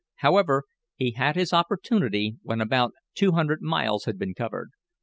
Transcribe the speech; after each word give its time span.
However, 0.15 0.63
he 0.95 1.11
had 1.11 1.35
his 1.35 1.53
opportunity 1.53 2.35
when 2.41 2.59
about 2.59 2.93
two 3.13 3.33
hundred 3.33 3.61
miles 3.61 4.05
had 4.05 4.17
been 4.17 4.33
covered. 4.33 4.71